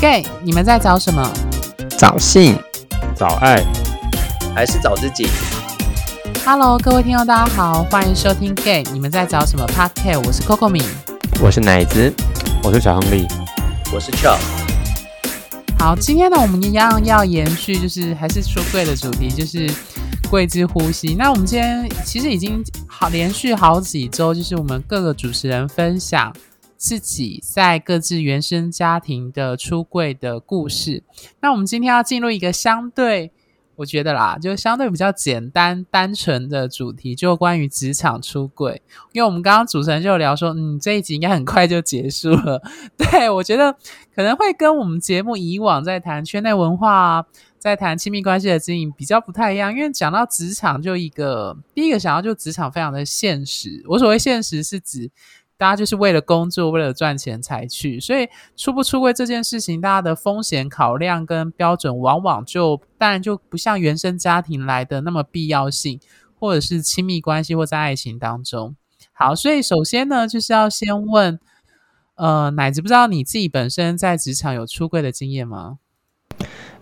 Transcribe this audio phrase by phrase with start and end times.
[0.00, 1.30] gay，你们在找什么？
[1.98, 2.56] 找性，
[3.14, 3.62] 找爱，
[4.54, 5.28] 还是找自己
[6.42, 10.26] ？Hello，各位听众，大家好，欢迎收听 gay，你们在找什么 Podcast？
[10.26, 10.82] 我是 Coco 米，
[11.42, 12.10] 我是奶子，
[12.62, 13.26] 我是小亨利，
[13.92, 14.40] 我是 Charles。
[15.78, 19.70] 好，今天呢，我们一样要延续，就是还是说贵的主题，就是
[20.30, 21.14] 贵之呼吸。
[21.14, 26.32] 那我们今天其实已经好连续好几周，就是我们各个主持人分享。
[26.80, 31.02] 自己在各自原生家庭的出柜的故事。
[31.42, 33.30] 那我们今天要进入一个相对，
[33.76, 38.80] 我觉得啦，就相对比较简单单纯的主题，就关于职场出柜。
[39.12, 42.62] 因为我们刚刚主持人就聊说，嗯，这一集应该很快就结束了。
[42.96, 43.70] 对我觉得
[44.16, 47.26] 可能会跟我们节目以往在谈圈内文化、
[47.58, 49.70] 在谈亲密关系的经营比较不太一样。
[49.70, 53.84] 因为讲到职场，就一个第一个想要就职场非常的现实。
[53.86, 55.10] 我所谓现实是指。
[55.60, 66.00] 大家就是为了工作，为了赚钱才去，所以出不出柜这件事情，大家的风险考量跟标准，往往就当然就不像原生家庭来的那么必要性，
[66.38, 68.74] 或者是亲密关系或在爱情当中。
[69.12, 71.38] 好，所以首先呢，就是要先问，
[72.14, 75.76] 呃，奶子，不知道你自己本身在职场有出柜的经验吗？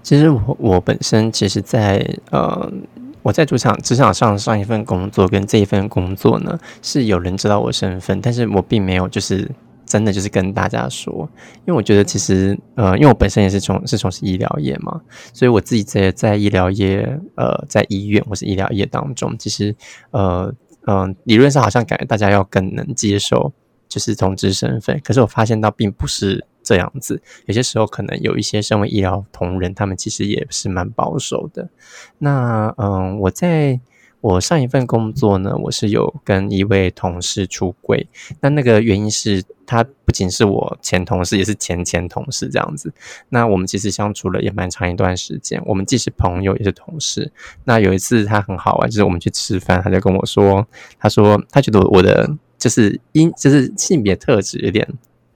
[0.05, 2.73] 其实我我本身其实，在呃。
[3.23, 9.51] 我在主场职场上上一份工作跟这一份工作呢，是有人知道我身份，但是我并没有就是
[9.85, 11.29] 真的就是跟大家说，
[11.67, 15.01] 因为我觉得其实呃，因为我本身也是从是从事医疗业嘛，
[15.33, 19.75] 所以我自己在在医疗业呃，在医院或是医疗业当中，其实
[20.11, 20.53] 呃
[20.87, 23.53] 嗯，理论上好像感觉大家要更能接受
[23.89, 26.47] 就是同志身份，可是我发现到并不是。
[26.69, 31.71] 这样子，有些时候可能有一些身为医疗同仁，他们其实也是蛮保守的。
[32.19, 33.81] 那嗯，我在
[34.21, 38.07] 我上一份工作呢，我是有跟一位同事出柜。
[38.41, 42.93] 那那个原因是他不仅是我前同事，也是前前同事这样子。
[43.31, 47.33] 那我们其实相处了也蛮长一段时间，我们既是朋友也是同事。
[47.65, 50.67] 那有一次他很好玩，就是我们去吃饭，他就跟我说，
[50.99, 52.29] 他说他觉得我的
[52.59, 54.87] 就是因就是性别特质有点。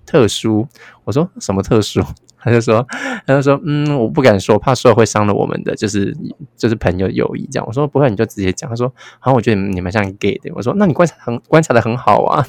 [0.04, 0.66] 特殊，
[1.04, 2.02] 我说什么特殊？
[2.44, 2.84] 他就说，
[3.24, 6.12] 他就说，嗯，我不敢说，怕说会伤了我们的，就是
[6.56, 7.64] 就是朋友友谊这样。
[7.68, 8.68] 我说不会，你就直接讲。
[8.68, 8.88] 他说，
[9.20, 10.50] 好像我觉得你们像 gay 的。
[10.56, 12.44] 我说，那你观察很观察的很好啊。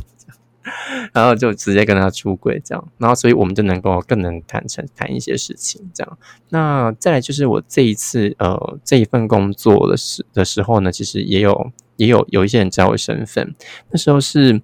[1.14, 6.18] 然后就直接跟他出轨这样，然后所以我们就能够更能坦诚谈一些事情这样。
[6.50, 13.54] 那再来就是我这一次呃这一份工作的时的时候呢，其实也有也有有一些人知道我身份，
[13.92, 14.60] 那时候是。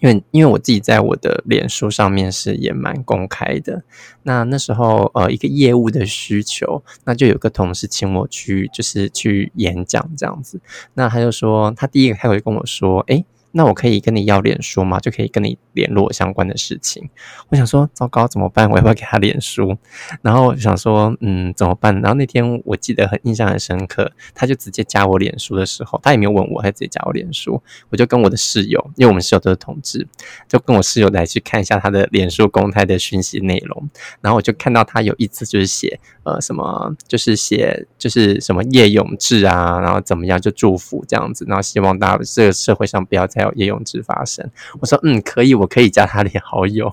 [0.00, 3.82] 因为因为我自己在我的脸书上面是也蛮公开的，
[4.22, 10.60] 那那时候呃一个业务的需求，那就有个同事请我去就是去演讲这样子，
[10.94, 13.24] 那他就说他第一个开会跟我说，哎。
[13.56, 15.00] 那我可以跟你要脸书吗？
[15.00, 17.08] 就可以跟你联络相关的事情。
[17.48, 18.68] 我想说，糟糕，怎么办？
[18.68, 19.78] 我要不要给他脸书？
[20.20, 21.94] 然后我想说，嗯，怎么办？
[22.02, 27.62] 然后那天我记得很印象很深刻，他就直接加我脸书的时候，他也没有问我，他直接加我脸书。
[27.88, 30.06] 我就跟我的室友，因为我们室友都是同志，
[30.46, 33.88] 就跟我室友来去看一下他的脸书公开的讯息内容。
[34.20, 43.45] 然后我就看到他有一次就是写，呃，什么，就是写，就是什么叶永志啊，然后怎么样就祝福这样子，然后希望大家这个社会上不要再。
[43.54, 46.92] 叶永志发生，我说嗯可以，我可以加他连好友。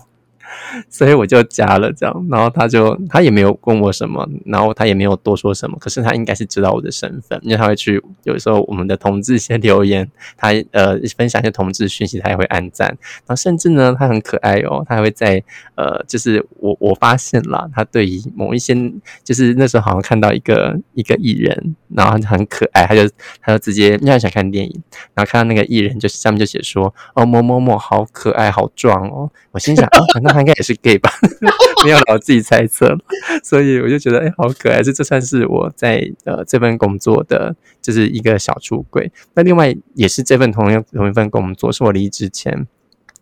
[0.88, 5.76] 所以我就加了这样，然后他就他也没有问我什么，然后他也没有多说什么。
[5.80, 12.88] 可是他应该是知道我的身份，因为他会去有时候我们的同志先留言， 他呃分享一些同志讯息，他也会按赞。
[12.90, 15.44] 然后甚至呢，他很可爱哦，他还会在
[15.74, 18.76] 呃，就是我我发现了他对于某一些，
[19.24, 23.02] 就是那时候好像看到一个一个艺人，然后很可爱，他就
[23.42, 24.84] 他就直接因为想看电影，
[25.16, 30.44] 然后看到那个艺人，就下面就写说哦某某某好可爱好壮哦，我心想啊， 那他。
[30.44, 31.10] 应该也是 gay 吧，
[31.86, 32.94] 没有我自己猜测，
[33.42, 39.10] 所以我就觉得哎，好可爱，这这算是我在呃这份工作的就是一个小出轨。
[39.36, 42.68] 那另外也是这份同样同一份工作，是我离职前。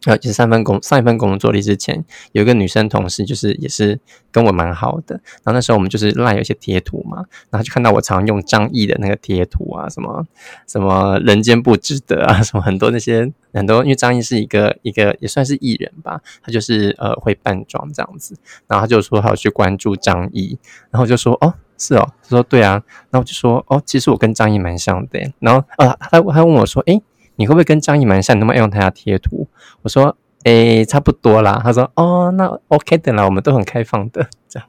[0.06, 4.00] 呃，就是三份工上一份工作离之前，有一个女生同事，就是也是
[4.32, 5.14] 跟我蛮好的。
[5.44, 10.26] 然后那时候我们就是赖有一些贴图嘛，然后就看到我常用张译的那个贴图啊，什么
[10.68, 18.36] 什么人间不值得啊， 什么很多那些很多，因为张译是一个一个也算是艺人吧，他就是呃会扮装这样子。
[18.68, 20.58] 然后他就说他要去关注张译，
[20.90, 22.72] 然后就说哦是哦，他说对啊，
[23.12, 25.32] 然后我就说哦其实我跟张译蛮像的。
[25.38, 27.04] 然后啊他他问我说诶。
[27.36, 28.36] 你会不会跟张艺蛮像？
[28.36, 29.48] 你能不能用他家贴图？
[29.82, 31.60] 我说，诶，差不多啦。
[31.64, 34.68] 他说，哦，那 OK 的啦，我们都很开放的， 这样。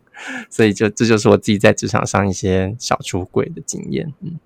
[0.49, 4.13] 所以就这就是我自己在职场上一些小出轨的经验。
[4.21, 4.39] 嗯，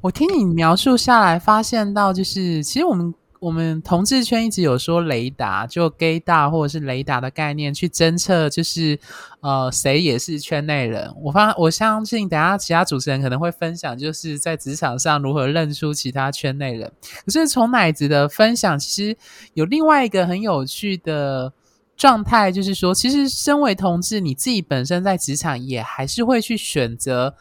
[0.00, 8.96] 我听你描述下来，发现到就是，其实我们我们同志圈一直有说雷达，就 gay 大或者是雷达的概念去侦测，就是
[9.40, 11.12] 呃谁也是圈内人。
[11.20, 16.92] 我发我相信，等下其他主持人可能会分享，就是在职场上如何认出其他圈内人。
[17.26, 19.16] 可是从奶子的分享，其实
[19.54, 21.52] 有另外一个很有趣的
[21.96, 27.34] 状态，就是说，其实身为同志，你自己本身在职场也还是会去选择。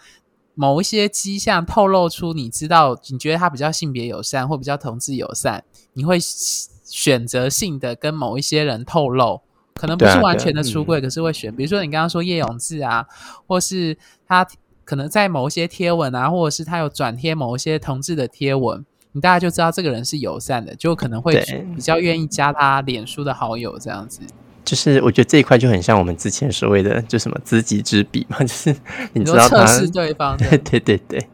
[0.53, 5.63] 某一些迹象透露出，你知道，你觉得他比较性别友善或比较同志友善，
[5.93, 9.41] 你会选择性的跟某一些人透露，
[9.73, 11.55] 可能不是完全的出柜，可是会选。
[11.55, 13.07] 比如说你刚刚说叶永志啊，
[13.47, 14.45] 或是他
[14.83, 21.41] 可能在某一些贴文啊，或者是他有转贴某一些同志的贴文，你大家就知道这个人是友善的，就可能会
[21.75, 24.21] 比较愿意加他脸书的好友这样子。
[24.63, 28.75] 就是我觉得这一块就很像我们之前所谓的就什么知己知彼嘛， 就是
[29.13, 31.27] 你知道他测试对方，对 对对对。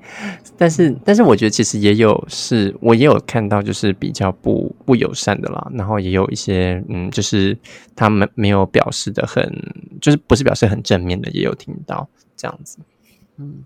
[0.58, 7.58] 但是但是我觉得其实也有是，我也有看到就是比较不不友善的啦，然后也有一些嗯，就是
[7.96, 9.44] 他们没有表示的很，
[10.02, 12.80] 就是不是表示很正面的，也有听到这样子。
[13.38, 13.64] 嗯，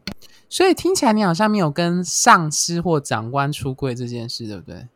[0.49, 4.87] 所以听起来你好像没有跟上司或长官出柜这件事，对不对？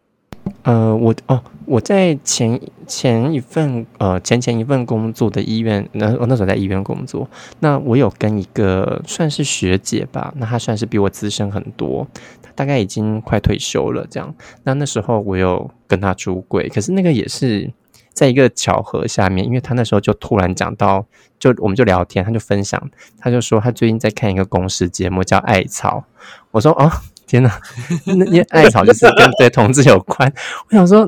[0.65, 7.29] 呃，我哦，我在前前一份呃前前一份工作的医院，那我那时候在医院工作，
[7.59, 12.07] 那我有跟一个算是学姐吧，那她算是比我资深很多，
[12.41, 14.33] 她大概已经快退休了这样。
[14.63, 17.71] 那那时候我有跟她出轨，可是那个也是
[18.11, 21.05] 在一个巧合下面，因为她那时候就突然讲到，
[21.37, 22.89] 就我们就聊天，她就分享，
[23.19, 26.05] 她就说她最近在看一个公视节目叫《艾草》，
[26.49, 26.91] 我说哦。
[27.27, 27.59] 天哪，
[28.05, 30.31] 那因为艾草就是跟 对同志有关，
[30.69, 31.07] 我想说，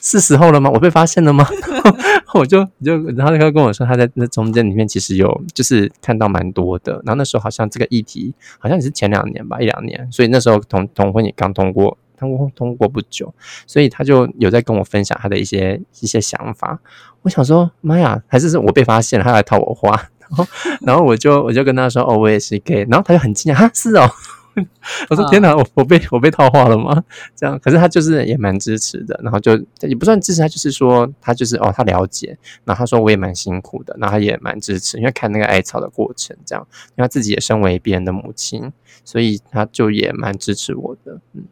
[0.00, 0.70] 是时候了吗？
[0.70, 1.46] 我被发现了吗？
[2.34, 6.92] 我就就然后他跟我说，他在那中间里面其实有就是看到蛮多的。
[7.04, 13.34] 然后那时候好像这个议题好像也是前两年吧，一两年，所以那时候同同婚也刚通过，通过通过不久，
[13.66, 16.78] 所以他就有在跟我分享他的一些一些想法。
[17.22, 20.10] 我想说，妈呀，还是是我被发现了，他来套我话。
[20.28, 20.46] 然后
[20.80, 22.86] 然后我就我就跟他说，哦，我也是 gay。
[22.90, 24.10] 然后他就很惊讶，哈，是哦。
[25.10, 27.04] 我说天哪，我我被我被套话了吗？
[27.34, 32.36] 这样，可是他就是也蛮支持的，然后就也不算支持他，就是说他就是哦，他了解。
[32.64, 38.72] 然后他说我也蛮辛苦的，然后他也蛮支持，因为看那个艾草的过程，这样，因为他自己也身为别人的母亲，
[39.04, 41.20] 所以他就也蛮支持我的。
[41.34, 41.44] 嗯，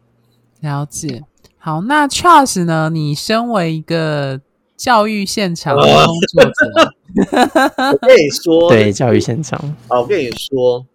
[0.61, 1.23] 了解。
[1.59, 2.91] 好，那 Charles 呢？
[2.91, 4.41] 你身为一个
[4.77, 6.95] 教育现场的工作者，
[7.93, 9.59] 我跟你说，对教育现场，
[9.89, 10.87] 好，我跟你说。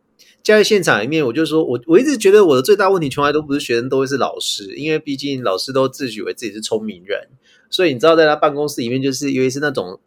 [0.50, 7.28] 教育现场里面，我就说，我我一直觉得我的最大问题从来都不是学生，都会是老师，因为毕竟老师都自诩为自己是聪明人，
[7.70, 10.00] 所以你知道，在他办公室里面，就是因为是那种，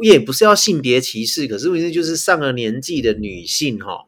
[0.00, 4.04] 也不是要性别歧视，可是问题就是上了年纪的女性哈，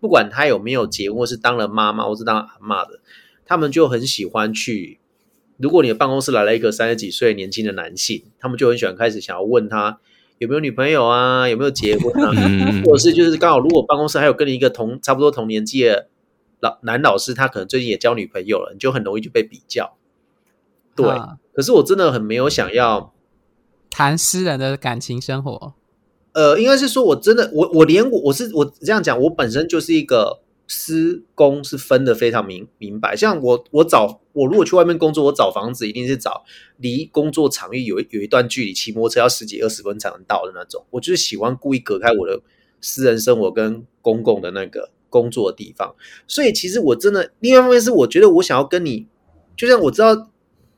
[0.00, 3.00] 不管她有没有结婚，或是当了妈妈，或是当阿妈的，
[3.44, 4.98] 他们就很喜欢去。
[5.58, 10.00] 如果你的办公室来了一个三十几岁年轻的男性，他们就很喜欢开始想要问他。
[10.38, 11.48] 有没有女朋友啊？
[11.48, 12.30] 有没有结婚啊？
[12.84, 16.08] 或者是就是刚好，如果办公室还有跟你一个同差不多同年纪的
[16.60, 19.96] 老男老师，他可能最近也交女朋友了，你就很容易就被比较。
[20.94, 21.06] 对，
[21.52, 23.12] 可是我真的很没有想要
[23.90, 25.74] 谈私人的感情生活。
[26.32, 30.40] 呃，应该是说我真的，我我连我我是我这样讲，我本身就是一个。
[30.70, 36.44] 施工是分的非常明明白，像我我找我如果去外面工作，我找房子一定是找
[36.76, 40.84] 离工作场域有有一段距离，骑摩托车要十几二十分才能到的那种。
[40.90, 42.42] 我就是喜欢故意隔开我的
[42.82, 45.94] 私人生活跟公共的那个工作的地方。
[46.26, 49.06] 所以其实我真的另外一方面是我觉得我想要跟你，
[49.56, 50.30] 就像我知道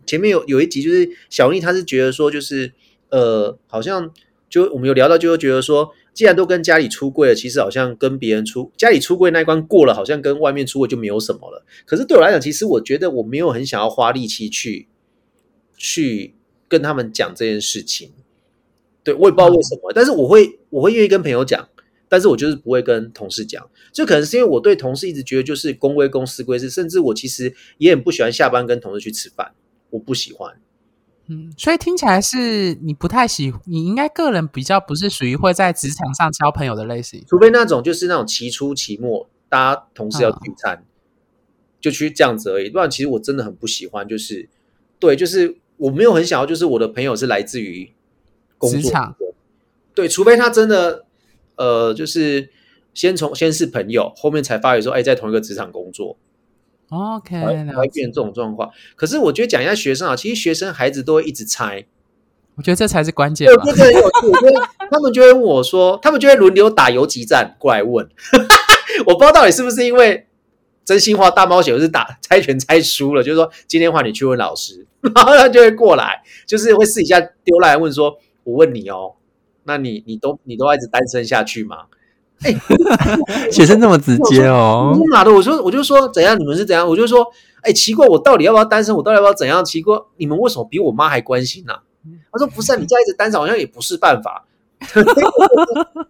[0.06, 2.72] 前面有有一集就是小丽，她是觉得说就是
[3.08, 4.12] 呃好像
[4.48, 5.92] 就我们有聊到就会觉得说。
[6.12, 11.64] 既然都跟家里出柜了，其实好像跟别人出家里出柜那一关过了，好像跟外面出柜就没有什么了。
[11.86, 14.88] 可是对我来讲，其实我觉得我没有很想要花力气去
[15.76, 16.34] 去
[16.68, 18.12] 跟他们讲这件事情。
[19.02, 21.68] 对我也不知道为什么，但是我会我会愿意跟朋友讲，
[22.06, 23.70] 但是我就是不会跟同事讲。
[23.92, 29.52] 就可能是因为我对同事一直觉得就是公归公，私归私，甚至我其实也很不喜欢下班跟同事去吃饭，
[29.88, 30.60] 我不喜欢。
[31.32, 40.84] 嗯，所以听起来是你不太喜，你应该个人比较不是属于会在职场上交朋友的类型，除非那种就是那种期初期末大家同事要聚餐，
[41.80, 42.68] 就去这样子而已。
[42.68, 44.48] 不然其实我真的很不喜欢，就是
[44.98, 47.92] 对，就是我没有很想要，就是我的朋友是来自于
[48.62, 49.14] 职场，
[49.94, 51.04] 对，除非他真的
[51.54, 52.50] 呃，就是
[52.92, 56.16] 先从先是朋友，后面才发觉说，哎，在同一个职场工作。
[56.90, 57.40] OK，
[57.74, 58.70] 会变成这种状况。
[58.96, 61.86] 可是我觉得讲一下学生啊，其实学生孩子都会一直猜，
[62.56, 63.46] 我觉得这才是关键。
[63.46, 64.26] 对，这个很有趣。
[64.26, 68.08] 我觉得他们就会问我说，他们就会轮流打游击战过来问。
[69.06, 70.26] 我不知道到底是不是因为
[70.84, 79.14] 真心话大冒险，我是打猜拳猜输了，就是说今天换你去问老师， 然后他就会过来，就是会私底下丢来问说，我问你哦，
[79.62, 81.84] 那你你都你都要一直单身下去吗？
[83.52, 86.86] 学生这么直接哦我，妈的，我说我就说怎样，你们是怎样？
[86.88, 87.26] 我就说，
[87.62, 88.94] 哎，奇怪，我到底要不要单身？
[88.94, 89.64] 我到底要不要怎样？
[89.64, 91.74] 奇怪，你们为什么比我妈还关心呢、
[92.32, 94.46] 他说不是、啊，你这样一直单身好像也不是办法。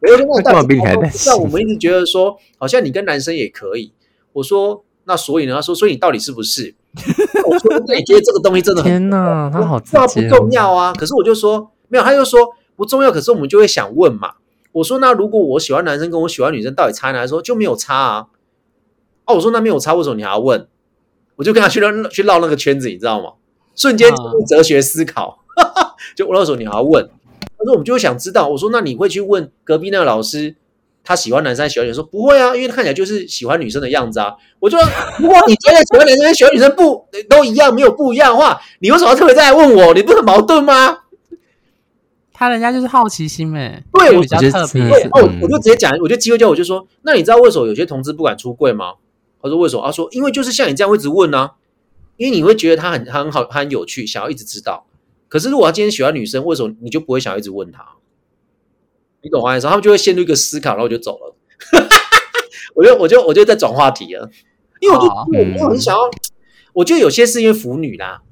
[0.03, 3.93] 我就问干嘛比你还担心但我们一直觉得说，好像你跟男生也可以。
[4.33, 5.57] 我说那所以呢？
[5.57, 6.73] 他说所以你到底是不是？
[7.45, 10.93] 我说我也觉得这个东西真的很天哪，他好直那不重要啊。
[10.93, 12.41] 可是我就说没有，他就说
[12.77, 13.11] 不重要。
[13.11, 14.35] 可是我们就会想问嘛。
[14.73, 17.21] 我说那如果我喜欢男生跟我喜欢女生到底差哪？
[17.21, 18.27] 他说就没有差啊。
[19.27, 20.67] 哦，我说那没有差，为什么你还要问？
[21.37, 23.33] 我就跟他去绕去绕那个圈子，你知道吗？
[23.75, 25.39] 瞬间进入哲学思考，
[26.15, 27.09] 就我那时候你还要问，
[27.59, 28.49] 他说我们就会想知道。
[28.49, 30.55] 我说那你会去问隔壁那个老师，
[31.03, 32.03] 他喜欢男生还是喜欢女生？
[32.03, 34.35] 说不会啊，因为他看起来就是喜欢女生的样子啊。
[34.59, 34.87] 我就说
[35.19, 39.95] 如果你觉得喜欢男生跟喜欢女生不都一样，没有不一样的话，你为什么要特别再来问我？
[39.95, 40.99] 你不是很矛盾吗？
[42.41, 44.83] 他人家就是好奇心哎，对我比较特别
[45.13, 48.95] 哦，我就直接讲，我就机会叫我就说，那你知道为什么有些同志不敢出柜吗？
[49.43, 49.85] 他说为什么？
[49.85, 51.57] 他说因为就是像你这样会一直问啊，
[52.17, 54.87] 因为你会觉得他很他很好，他很有趣，想要一直知道。
[55.29, 57.85] 可是如果他今天喜欢女生，为什么你就不会想要一直问他？
[59.21, 59.67] 你懂我意思？
[59.67, 61.37] 他们就会陷入一个思考，然后我就走了。
[62.75, 64.31] 我就我就我就在转话题了，
[64.81, 66.01] 因为我就好我没有很想要，
[66.73, 68.23] 我觉得有些是因为腐女啦，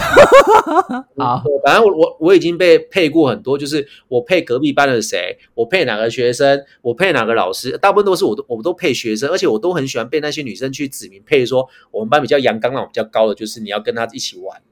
[1.16, 14.62] 好，对反正我我我已经被配过很多，就是我配隔壁班的谁，我配哪个学生，我配哪个老师，大部分都是我都我都配学生，而且我都很喜欢被那些女生去指名配说我们班比较阳刚那种比较高的，就是你要跟他一起玩。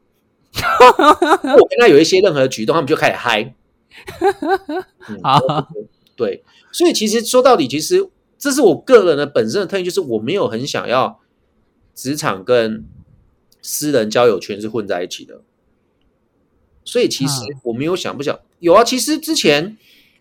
[0.59, 3.55] 我跟他有一些任何的举动，他们就开始嗨。
[5.09, 5.41] 嗯 好，
[6.17, 6.43] 对，
[6.73, 8.09] 所以其实说到底，其实
[8.39, 11.21] 这是我个人的本身的特性，就是我没有很想要
[11.95, 12.85] 职场跟
[13.61, 15.43] 私人交友圈是混在一起的。
[16.85, 19.77] 所以其实我没有想不想有啊，其实之前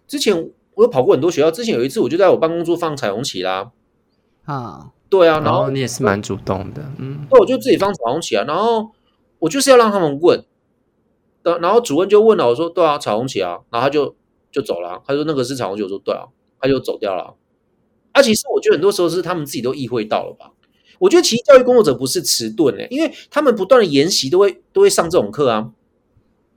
[0.05, 3.71] 之前我有跑过很多学校，之前有一次我就在我办公桌放彩虹旗啦，
[4.43, 8.91] 啊，对啊，然后你也是蛮主动的，嗯，对，我就自己放彩虹旗啊，然后
[9.39, 10.43] 我就是要让他们问，
[11.43, 14.15] 然然后主任就问了，我说对啊，彩虹旗啊，然后他就
[14.51, 16.27] 就走了啊，他说那个是彩虹旗，我说对啊，
[16.59, 17.33] 他就走掉了啊。
[18.11, 20.51] 啊，其实我觉得很多时候是他们自己都意会到了吧。
[20.99, 25.71] 我觉得其实教育工作者不是迟钝诶，因为他们不断的研习都会都会上这种课啊，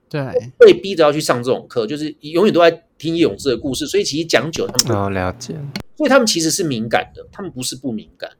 [0.09, 0.21] 对，
[0.57, 5.53] 被逼着要去上这种课，就是永远都在听叶永志的故事，所以其实讲久了他们，哦，了解，
[5.95, 8.31] 所以他们其实是敏感的，他们不是不敏感。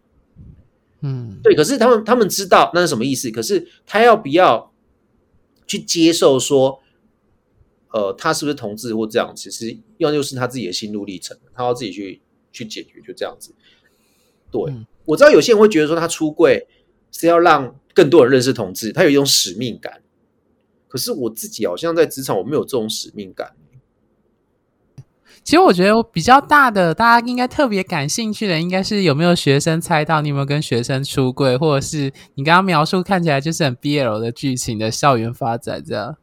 [1.02, 4.72] 嗯，对，可是他们他们知道那是什么意思，可是他要不要
[5.66, 6.80] 去接受说，
[7.92, 13.56] 呃，他是不是同志或这样，其实要就是他自己的心路历程，他要自己去去解决，就这样子。
[14.52, 16.68] 对，嗯我知道有些人会觉得说他出柜
[17.12, 20.02] 是要让更多人认识同志，他有一种使命感。
[20.88, 23.52] 可是我自己好像在职场我没有这种使命感。
[25.44, 36.16] 其实我觉得比较大的，大家应该特别感兴趣的，应该是有没有学生猜到你有没有跟学生出柜，或者是你刚刚描述看起来就是很 BL 的剧情的校园发展这样。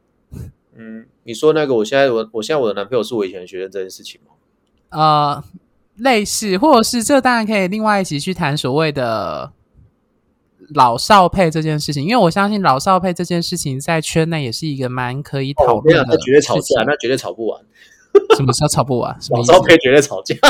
[0.75, 4.31] 嗯，你说那个我现在我我现在我的男朋友是我以前的学生这件事情吗？
[4.91, 5.43] 呃，
[5.99, 9.51] 类似，或者是这当然可以另外一起去谈所谓的
[10.73, 17.61] 老少配这件事情，因为我相信老少配这件事情在圈内也是一个蛮可以讨论的那绝对吵架，那绝对吵不完。
[18.35, 19.15] 什么叫吵不完？
[19.29, 20.35] 老少配绝对吵架。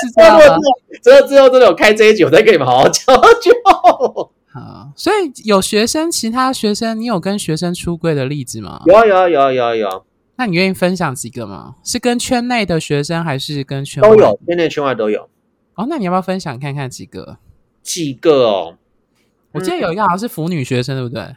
[0.00, 0.56] 是这样吗？
[1.02, 3.54] 之后之后真的有开这一集，我再跟你们好好讲讲。
[4.60, 8.82] 啊，所以有学生，其他学生，你有跟学生出柜的例子吗？
[8.86, 10.00] 有啊有啊有啊有啊有啊，
[10.36, 11.76] 那你愿意分享几个吗？
[11.84, 15.28] 是跟圈内的学生，还是跟圈外都有，圈内圈外都有
[15.74, 17.38] 哦，那你要不要分享看看几个？
[17.82, 18.76] 几个哦。
[19.52, 21.36] 我记得有一个好像是腐女学生，对不对？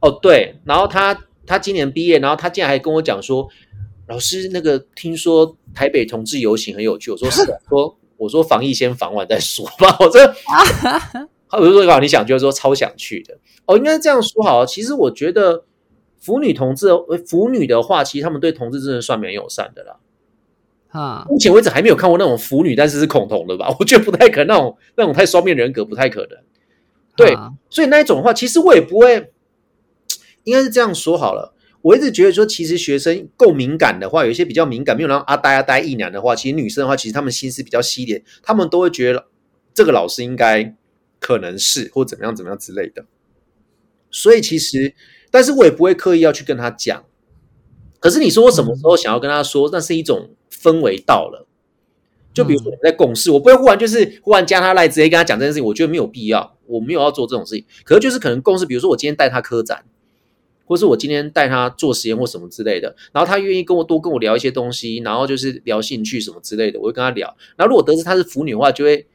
[0.00, 3.48] 哦对，然后他他今年毕业，然后他竟然还跟我讲说，
[4.08, 10.18] 老师那个听说台北同志游行很有趣，我说是啊，说我说防疫先防完再说吧， 我这。
[11.52, 13.36] 我就说：“你想去？”说超想去的。
[13.66, 14.64] 哦，应该这样说好。
[14.64, 15.64] 其实我觉得
[16.20, 19.96] 腐女同志，呃腐女的话，其实他们对同志真的算蛮友善的啦。
[20.90, 23.74] 啊，目前为止还没有看过那种腐女，但是是恐同的吧？
[23.80, 26.38] 我觉得不太可能，那种那种太双面人格不太可能。
[27.16, 29.32] 对哈所以那一种的话，其实我也不会，
[30.44, 31.54] 应该是这样说好了。
[31.82, 39.26] 我一直觉得说，其实学生够敏感的话，有一些比较敏感，没有让阿呆阿呆一男的话，其实女生的话，其实他们心思比较细点，他们都会觉得
[39.72, 40.76] 这个老师应该
[41.18, 43.04] 可能是或怎么样怎么样之类的。
[44.10, 44.94] 所以其实，
[45.30, 47.04] 但是我也不会刻意要去跟他讲。
[47.98, 51.46] 可是你说我什么时候想要跟他说，那是一种氛围到了。
[52.32, 57.64] 就比如说我们在共事，我不会忽然就是忽然加他赖，直接跟他讲这件事情，我觉得没有必要，我没有要做这种事情。
[57.82, 59.84] 可是就是可能共事，比如说我今天带他科展，
[60.64, 67.36] 或是我今天带他做实验或什么之类的，然后他愿意跟我多跟我聊一些东西，然后就是聊兴趣什么之类的，我会跟他聊。
[67.56, 69.06] 然后如果得知他是腐女的话，就会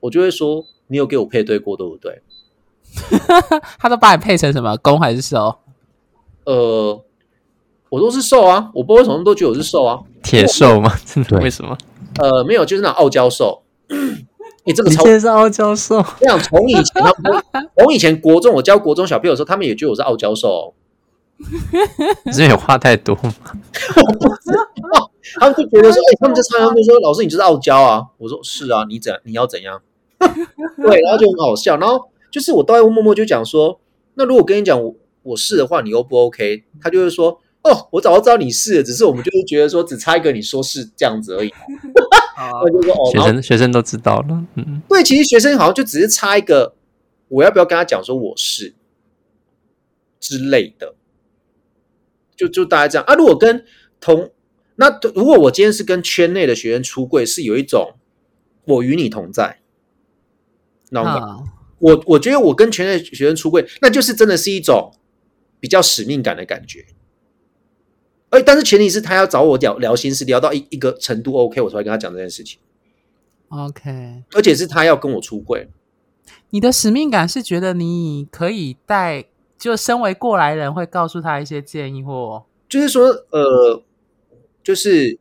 [0.00, 2.20] 我就会说，你有给我配对过，对不对？
[3.78, 5.54] 他都把你配成什么攻还是受？
[6.44, 7.04] 呃，
[7.90, 10.00] 我都是受啊，我不知道为什么都觉得我是受啊。
[10.22, 10.92] 铁兽吗？
[11.04, 11.30] 真的？
[11.30, 11.76] 对为什么？
[12.20, 13.62] 呃，没有，就是那种傲娇受。
[14.64, 15.96] 你 这个超你现在是傲娇兽？
[15.96, 17.42] 我想从以前他们
[17.78, 20.74] 从以前国中我教国中小朋友的时候，他们也觉得我是傲娇瘦、哦，
[22.24, 23.32] 你是因为话太多吗？
[25.40, 28.02] 他们就觉得说，哎、他们在唱，他们就说老师你就是傲娇啊。
[28.16, 29.80] 我说是啊，你怎你要怎样？
[30.18, 31.76] 对，然后就很好笑。
[31.76, 33.80] 然后就是我都会默默就讲说，
[34.14, 36.64] 那如果跟你讲我我是的话，你 O 不 OK？
[36.80, 41.52] 他就会说，哦，我早就知道你是了，只是我们就是觉得说只差一个你说是这样子而已。
[42.62, 46.74] 我就说哦，学生学生都知道了，嗯，对，其实学生好像就只是差一个，
[47.26, 48.74] 我要不要跟他讲说我是
[50.20, 50.94] 之类的，
[52.36, 53.14] 就就大概这样啊。
[53.14, 53.64] 如果跟
[54.00, 54.30] 同
[54.76, 57.94] 那如果我今天是跟圈内的学生出柜，是有一种
[58.64, 59.58] 我与你同在，
[60.90, 61.38] 那啊
[61.78, 64.92] 我我觉得我跟圈内学生出柜，那就是真的是一种
[65.60, 66.86] 比较使命感的感觉。
[68.30, 72.58] 哎，但是前提是他要找我聊聊心事，聊到一一个程度 OK，我才会跟他讲这件事情
[73.48, 75.68] ，OK，而且是他要跟我出柜。
[76.50, 79.24] 你的使命感是觉得你可以带，
[79.58, 83.82] 就身为过来人会告诉他一些建议或就是说，呃，
[84.62, 85.18] 就是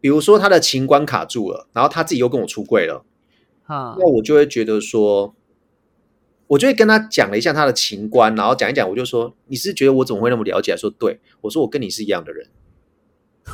[0.00, 3.04] 比如说他的情关卡住了，然后他自己又跟我出柜了，
[3.62, 5.32] 哈那我就会觉得说，
[6.50, 10.76] 我就会跟他讲了一下他的情观，然后讲一讲，我就说你是觉得我怎么会那么了解？
[10.76, 12.48] 说对，我说我跟你是一样的人，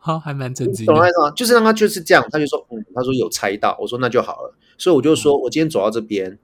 [0.00, 0.92] 好，还蛮震惊的。
[0.92, 1.30] 懂我意思吗？
[1.30, 6.36] 就是让他就是这样，他就说嗯，他说有猜到，我说那就好了，所以我就说我今天走到这边，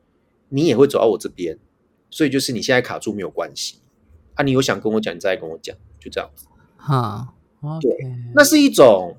[0.50, 1.58] 你也会走到我这边，
[2.10, 3.80] 所以就是你现在卡住没有关系
[4.34, 6.46] 啊，你有想跟我讲，你再跟我讲，就这样子。
[6.76, 7.88] 哈，OK，
[8.36, 9.16] 那是一种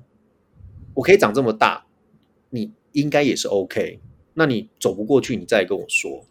[0.94, 1.84] 我可以长这么大，
[2.48, 4.00] 你应该也是 OK。
[4.34, 6.24] 那你走不过去，你再跟我说。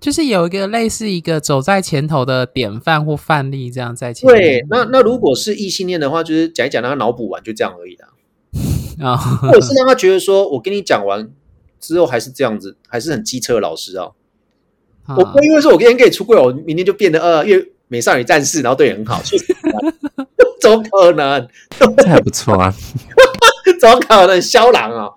[0.00, 4.40] 就是有一个类似一个走在前头的典范或范例，这样在前面。
[4.40, 8.08] 对，那那如果是异性恋的话，就是讲一讲，让他脑补完，就这样而已啦。
[9.06, 11.30] 啊，或者是让他觉得说，我跟你讲完
[11.78, 14.08] 之后还是这样子，还是很机车的老师啊。
[15.04, 19.70] 啊我不会因为说我今天跟你出柜，我明天就变得呃越美少女战士，然后对你很好，去死吧
[20.60, 21.48] 怎么可能？
[21.96, 22.72] 这还不错啊。
[23.80, 24.40] 怎么可能？
[24.40, 25.08] 肖郎啊！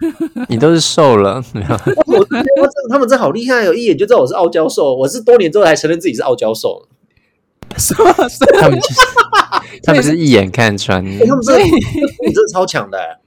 [0.48, 1.42] 你都是瘦了？
[2.06, 4.94] 我觉得他们真好厉害哦，一眼就知道我是傲娇瘦。
[4.94, 6.86] 我是多年之后才承认自己是傲娇瘦。
[7.76, 8.12] 什么？
[8.28, 9.00] 是他们就是
[9.82, 11.04] 他们是一眼看穿。
[11.04, 13.20] 欸他们真的，你真的超强的、欸。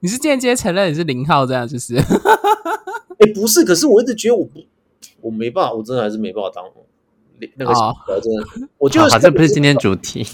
[0.00, 1.96] 你是间接承认你是零号，这样就是？
[3.20, 4.60] 哎、不是，可是我一直觉得我不，
[5.20, 6.64] 我没办法，我真的还是没办法当
[7.56, 7.72] 那个
[8.20, 8.46] 真的，
[8.78, 10.26] 我就好，是好这不是今天主题。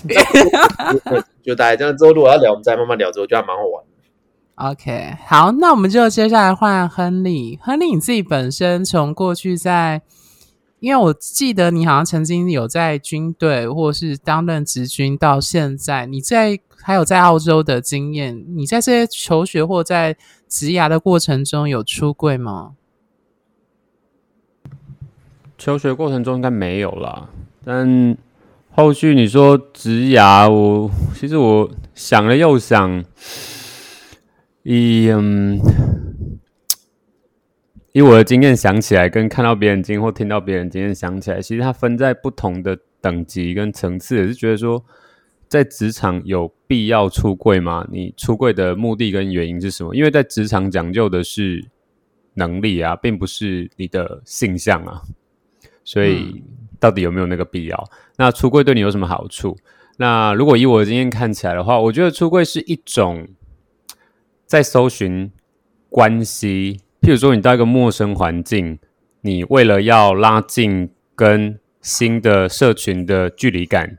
[1.43, 1.97] 就大家这样。
[1.97, 3.11] 之后如果要聊，我们再慢慢聊。
[3.13, 3.96] 之后，我觉得还蛮好玩的。
[4.57, 7.59] OK，好，那我们就接下来换亨利。
[7.63, 10.01] 亨利，你自己本身从过去在，
[10.81, 20.17] 因为我记得你好像曾经有在军队或是担任职军，到现在你在还有在澳洲的经验，你在这些求学或在
[20.49, 22.73] 职涯的过程中有出柜吗？
[25.59, 27.29] 求学过程中应该没有啦，
[27.63, 28.17] 但
[28.73, 33.05] 后续你说职涯，我其实我想了又想，
[34.69, 35.61] 以嗯，
[37.93, 44.85] 以我的经验想起来，跟看到别人经验或听到别人经验想起来，其实它分在不同的等级跟层次，也是觉得说，
[45.47, 47.87] 在职场有必要出柜吗？
[47.93, 49.95] 你出柜的目的跟原因是什么？
[49.95, 51.65] 因为在职场讲究的是
[52.35, 55.01] 能力啊，并不是你的性向啊。
[55.85, 56.43] 所以
[56.81, 57.89] 到底有没有那个必要？
[58.17, 59.57] 那出柜对你有什么好处？
[59.97, 63.29] 那如果以我的经验看起来的话，我觉得出柜是一种
[64.47, 65.31] 在搜寻
[65.91, 68.79] 关系，譬如说你到一个陌生环境，
[69.21, 73.99] 你为了要拉近跟新的社群的距离感，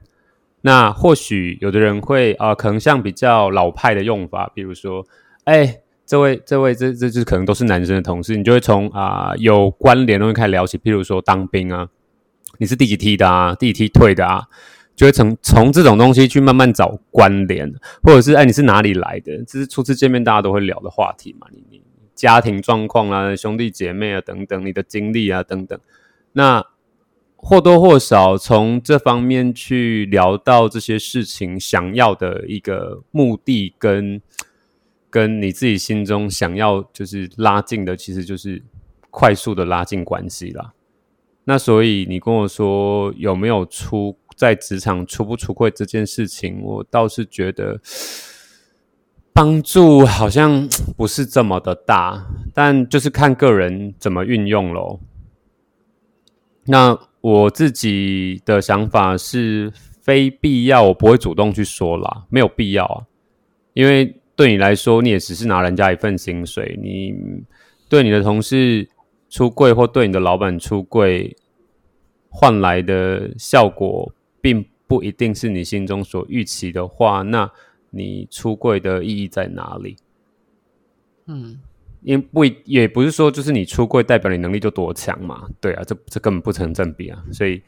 [0.61, 5.05] 那或许有的人会啊、可能像比较老派的用法，比如说，
[5.43, 5.81] 哎。
[6.09, 11.89] 这位，这位，这这就可能都是男生的同事，你就会从啊、有关联的东西开始聊起，譬如说当兵啊，
[12.59, 14.43] 你是第几梯的啊，第几梯退的啊，
[14.97, 21.81] 就会从从这种东西去慢慢找关联，或者是哎你是哪里来的，这是初次见面大家都会聊的话题嘛，你你
[22.15, 25.79] 家庭状况啊，兄弟姐妹啊等等，你的经历啊等等，
[26.33, 26.65] 那
[27.35, 34.19] 或多或少从这方面去聊到这些事情想要的一个目的跟
[35.11, 38.63] 跟你自己心中想要就是拉近的，其实就是
[39.11, 40.73] 快速的拉近关系啦。
[41.43, 47.81] 那所以你跟我说有没有出在职场出不出柜这件事情，我倒是觉得
[49.33, 54.99] 帮助好像 不是这么的大，但就是看个人怎么运用咯。
[56.65, 63.03] 那我自己的想法是，非必要我不会主动去说啦，没有必要啊，
[63.73, 67.13] 因为对你来说，你也只是拿人家一份薪水，你
[67.89, 68.87] 对你的同事
[69.29, 71.35] 出柜或对你的老板出柜
[72.29, 77.51] 换来的效果，并不一定是你心中所预期的话，那
[77.89, 79.95] 你出柜的意义在哪里？
[81.25, 81.59] 嗯。
[82.03, 85.49] 因不也不是说就是你出柜代表你能力就多强嘛？
[85.59, 87.21] 对啊，这这根本不成正比啊。
[87.33, 87.61] 所以，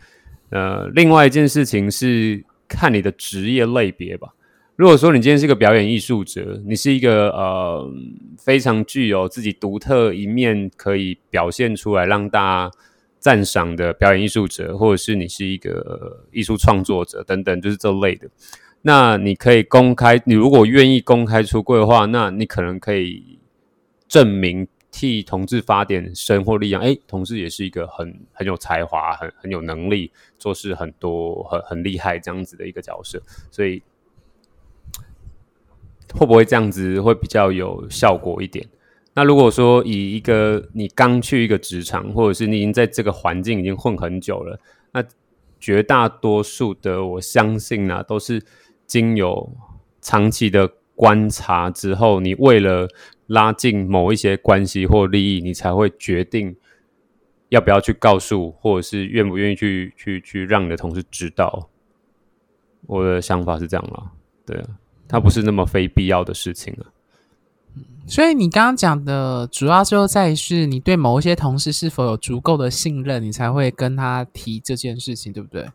[0.51, 4.33] 呃，另外一件事情是看你的职业类别吧。
[4.75, 7.91] 如果说你今天是一个表演艺术者，你是一个呃
[8.37, 12.77] 非常具有自己独特一面可以表现出来让大家
[13.19, 18.29] 赞赏的表演艺术者，或者是你是一个艺术创作者等等，就是这类的，
[18.81, 20.21] 那你可以公开。
[20.25, 23.37] 你如果愿意公开出柜的话，那你可能可以。
[24.09, 33.83] 证明替同志发点声或力量，哎，同志也是一个很很有才华、很很有能力、做事很多、很很厉害这样子的一个角色，所以
[36.15, 38.67] 会不会这样子会比较有效果一点？
[39.19, 44.57] 那如果说以一个你刚去一个职场，或者是你已经在这个环境已经混很久了，
[44.93, 45.03] 那
[45.59, 48.41] 绝大多数的我相信呢，都是
[48.87, 49.51] 经有
[49.99, 52.87] 长期的观察之后，你为了
[53.27, 56.55] 拉近某一些关系或利益，你才会决定
[57.49, 61.69] 要不要去告诉，或者是愿不愿意去去去让你的同事知道。
[62.87, 64.11] 我的想法是这样啦，
[64.45, 64.67] 对啊，
[65.09, 66.87] 它不是那么非必要的事情啊。
[68.07, 75.69] 所以你刚刚讲的主要就在于是你对某一些同事是否有足够的信任，你才会跟他提这件事情，对不对？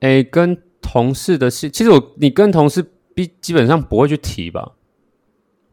[0.00, 4.72] 诶，跟同事的事，其实我你跟同事必基本上不会去提吧。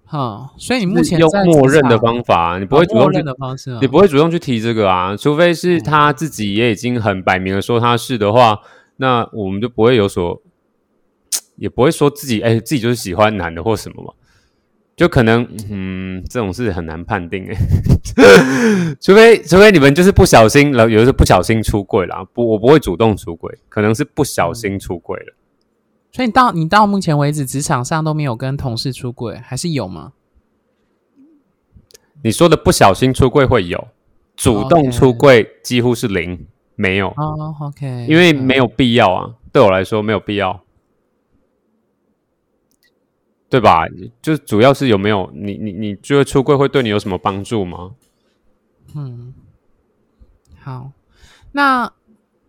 [0.06, 8.60] 哈，所以你目前用默认的方法，你不会主动去的方式，你不会主动去提这个啊，除非是他自己也已经很摆明了说他是的话，
[8.98, 10.42] 那我们就不会有所，
[11.56, 14.14] 也不会说自己哎自己就是喜欢男的或什么嘛，
[14.96, 17.58] 就可能嗯这种事很难判定诶，
[19.02, 25.34] 除非除非你们就是不小心了，有的是不小心出柜了，不我不会主动出柜，可能是不小心出柜了。
[26.12, 30.12] 所以你到你到目前为止，职场上都没有跟同事出柜，还是有吗？
[32.24, 33.88] 你说的不小心出柜会有，
[34.36, 37.08] 主动出柜几乎是零，没有。
[37.18, 40.62] 哦，OK，因为没有必要啊，对我来说没有必要，
[43.52, 43.84] 对吧？
[44.20, 47.92] 就主要是有没有你你你觉得出柜会对你有什么帮助吗？
[48.96, 49.36] 嗯，
[50.60, 50.92] 好，
[51.52, 51.92] 那。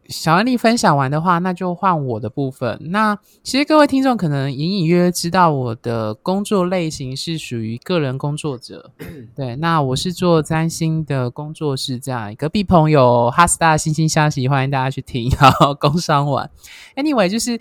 [0.09, 2.77] 小安利分享完的话，那就换我的部分。
[2.91, 8.91] 那其实各位听众可能隐隐约约知道我的工作类型是属于个人工作者。
[9.35, 15.31] 对，那我是做占星的工作室，这样隔壁朋友哈斯大星星消息，欢迎大家去听。
[15.31, 16.51] 好，工商完。
[16.95, 17.59] Anyway，就是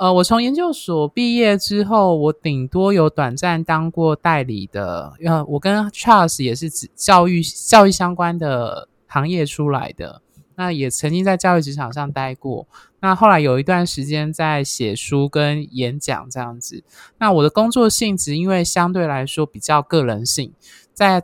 [0.00, 5.12] 呃，我从研究所毕业之后，我顶多有短暂当过代理的。
[5.22, 10.22] 呃，我跟 Charles 也是指教育教育相关的行业出来的。
[10.54, 12.66] 那也曾经在教育职场上待过，
[13.00, 16.82] 那后来有一段时间在写书跟演讲这样子。
[17.18, 20.54] 那我的工作性质因为相对来说比较个人性，
[20.94, 21.22] 在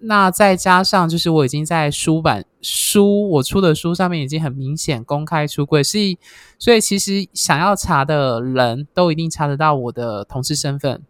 [0.00, 6.18] 那再加上就是我已经在书版书我出的书上面已经很明显公开出柜，所以
[6.58, 11.02] 所以其实想要查的人都一定查得到我的同事身份。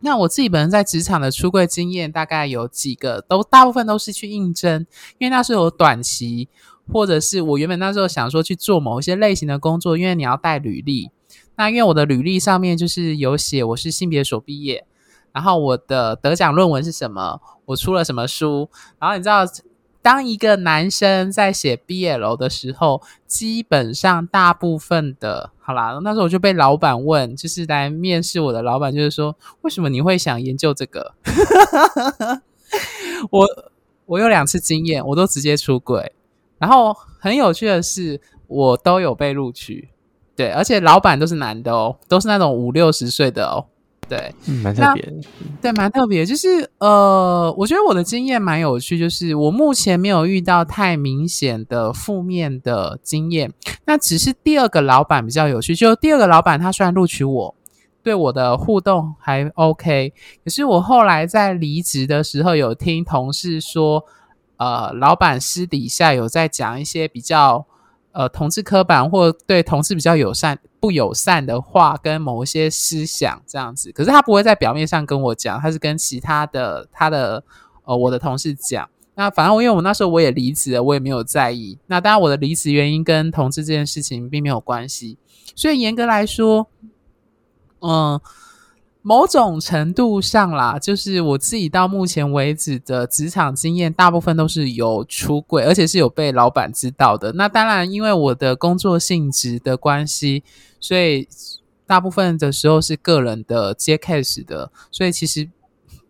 [0.00, 4.86] 那我自己本人在职场的出柜经验大概有几个，都大部分都是去应征，
[5.18, 6.48] 因为那时候有短期。
[6.92, 11.10] 或者是我原本那时候想说去做某一些类型的工作，因为你要带履历。
[11.56, 14.86] 那因为我的履历上面就是有写我是性别所毕业，
[15.36, 18.70] 然后我的得奖论文是什么，我出了什么书。
[18.98, 19.44] 然后你知道，
[20.00, 31.12] 当一个男生在写毕业楼的时候，基本上大部分的，好啦，那时候我就被老板问，就是来面试我的老板，就是说为什么你会想研究这个？
[33.30, 33.46] 我
[34.06, 36.12] 我有两次经验，我都直接出轨。
[36.56, 39.90] 然后很有趣的是，我都有被录取，
[40.34, 43.66] 对，而且老板都是男的哦，都是那种五六十岁的哦，
[44.08, 45.12] 对，蛮特别，
[45.60, 46.24] 对，蛮特别。
[46.24, 53.52] 就是呃，我觉得我的经验蛮有趣，就是我目前没有遇到太明显的负面的经验，
[53.84, 57.54] 那只是第二个老板比较有趣，就第二个老板他虽然录取我。
[58.02, 60.12] 对我的互动还 OK。
[60.44, 64.04] 可是我后来在离职的时候，有听同事说，
[64.58, 67.66] 呃，老板私底下有在讲一些比较
[68.16, 73.92] 呃同志刻板或对同志比较友善不友善的话，跟某一些思想这样子。
[73.92, 77.44] 可是他不会在表面上跟我讲，他是跟其他的他的
[77.84, 78.88] 呃我的同事讲。
[79.14, 81.78] 那反正我因为我那时候我也离职了，我也没有在意。
[81.86, 85.18] 那当然我的离职原因跟同志这件事情并没有关系，
[85.54, 86.68] 所以严格来说，
[87.80, 88.18] 嗯，
[89.08, 97.30] 某种程度上啦，就是我自己到目前为止的职场经验，大部分都是有出轨，而且是有被老板知道的。
[97.34, 100.42] 那当然，因为我的工作性质的关系，
[100.80, 101.28] 所以
[101.86, 105.48] 大部分的时候是个人的接 case 的，所以其实，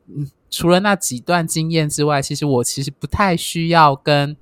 [0.07, 0.31] 嗯。
[0.49, 4.35] 除了那几段经验之外，其实我其实不太需要跟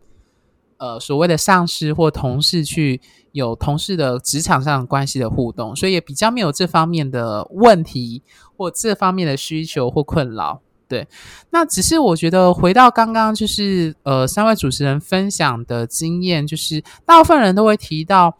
[0.78, 3.00] 呃所谓的上司或同事去
[3.32, 8.22] 有同事的职场上关系的互动，所以也比较没有这方面的问题
[8.56, 10.60] 或这方面的需求或困扰。
[10.86, 11.08] 对，
[11.50, 18.36] 那只是我觉得回到刚刚就是呃三位主持人分享的经验，就是大部分人都会提到。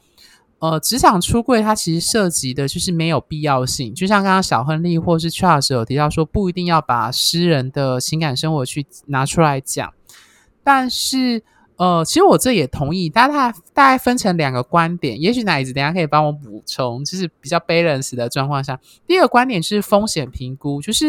[0.60, 9.92] 呃，职场出柜它其实涉及的就是没有必要性，就像刚刚小亨利或是 Charles 有提到说，不一定要把私人的情感生活去拿出来讲，
[10.62, 11.42] 但是。
[11.76, 18.78] 呃，其实我这也同意，大概大概分成两个观点，也许奶子等下可以帮我补充，就是比较 balance 的状况下。
[19.08, 21.08] 第二个观点是风险评估，就是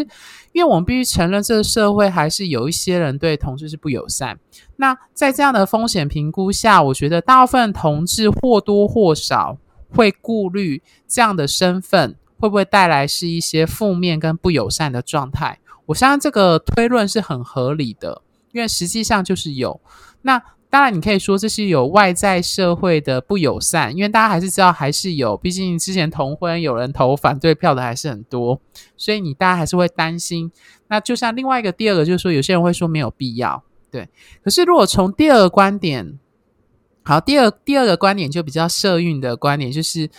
[0.54, 4.40] 因为我们必须承认这个社会还是有一些人对同志是不友善。
[4.78, 9.60] 那在这样的风险评估下，我觉得大部分同志或多或少
[9.92, 15.60] 会顾虑这样的身份会不会带来是一些负面跟不友善的状态。
[15.86, 19.80] 我相信这个推论是很合理的，因为实际上就是有
[20.24, 20.42] 那。
[20.76, 28.60] 当然，你可以说这是有外在社会的不友善，因为大家还是知道还是有，毕竟之前同婚有人投反对票的还是很多，
[28.98, 30.52] 所以你大家还是会担心。
[30.90, 34.10] 那就像另外一个第二个，就是说有些人会说没有必要，对。
[34.44, 36.20] 可是如果从第二个观点，
[37.04, 40.10] 好，第二第二个观点就比较社运的观点，就是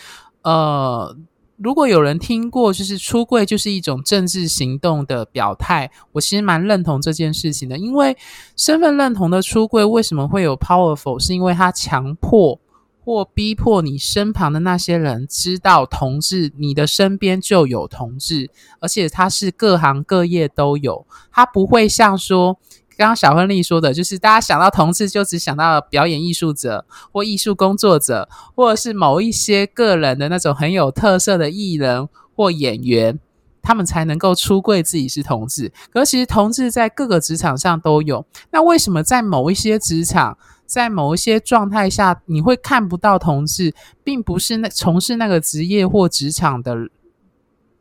[0.41, 1.15] 呃。
[1.57, 7.77] 如果有人听过，就是出柜就是一种政治行动的表态，我其实蛮认同这件事情的。
[7.77, 8.15] 因为
[8.55, 12.59] 身份认同的出柜为什么会有 powerful，是因为他强迫
[13.03, 22.59] 或逼迫你身旁的那些人知道同志，你的身边就有同志，而且他是各行各业都有，他不会像说。
[22.97, 26.83] 刚刚小亨利说的，就是大家想到同志，就只想到表演艺术者
[27.13, 33.19] 或艺术工作者，或者是某一些个人的那种很有特色的艺人或演员，
[33.61, 35.71] 他们才能够出柜自己是同志。
[35.93, 38.25] 可其实同志在各个职场上都有。
[38.49, 46.75] 那为什么在某一些职场，在某一些状态下，你会看不到同志，并不是那从事那个职业或职场的？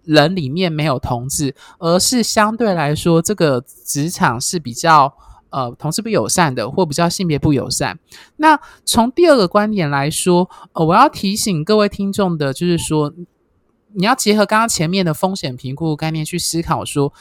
[0.07, 5.13] 人里面没有同志，而是相对来说，这个职场是比较
[5.51, 7.99] 呃同事不友善的，或比较性别不友善。
[8.37, 13.13] 那从第二个观点来说，呃，我要提醒各位听众的，就是说，
[13.93, 16.85] 你要结合刚刚前面的风险评估概念去思考。
[16.85, 17.13] 说，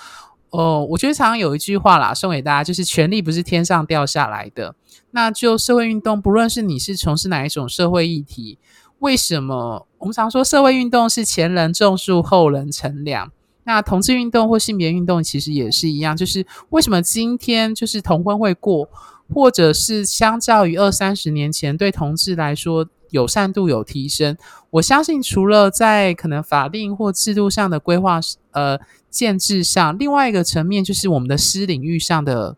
[0.51, 4.75] 哦，我觉得常常有一句话啦，送给大家，就是权力不是天上掉下来的。
[5.11, 8.59] 那就社会运动，不论是你是从事哪一种社会议题。
[8.99, 13.31] 为什么我们常说社会运动是前人种树，后人乘凉？
[13.63, 18.87] 那同志运动或性别运动其实也是一样，就是为什么今天就是同婚会过，
[19.33, 24.37] 或者是相较于二三十年前对同志来说友善度有提升？
[24.69, 28.19] 我相信除了在可能法定或制度上的规划
[28.51, 32.55] 呃建制上，另外一个层面就是我们的私领域上的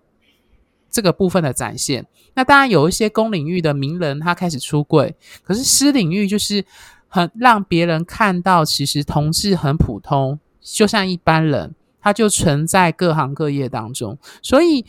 [0.92, 2.06] 这个部分的展现。
[2.34, 6.66] 那当然有一些公领域的名人，他开始出柜，可是私领域就是
[7.08, 14.18] 很让别人看到，其实同事很普通，就像一般人，他就存在各行各业当中。
[14.42, 14.86] 所以，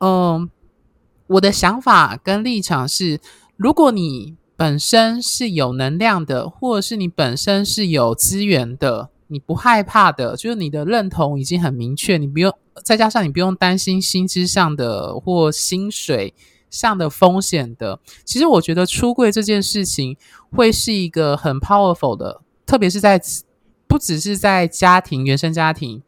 [0.00, 0.48] 嗯，
[1.26, 3.20] 我的想法跟立场是，
[3.56, 12.52] 如果你本身是有能量的，或者是你本身是有资源的，你不害怕的，就是你的认同已经很明确，你不用
[12.82, 16.34] 再加上你不用担心薪资上的或薪水。
[16.70, 20.16] 上的风险的，其实我觉得出柜这件事情
[20.50, 23.20] 会是一个很 powerful 的，特别是在
[23.86, 26.02] 不只是在家庭原生家庭，